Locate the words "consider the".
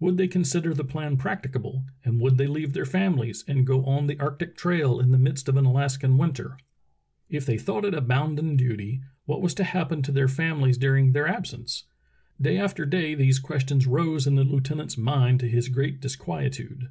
0.28-0.84